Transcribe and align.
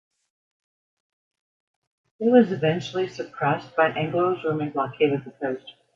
It 2.19 2.31
was 2.31 2.51
eventually 2.51 3.07
suppressed 3.07 3.75
by 3.75 3.89
an 3.89 3.97
Anglo-German 3.97 4.71
blockade 4.71 5.13
of 5.13 5.25
the 5.25 5.29
coast. 5.29 5.75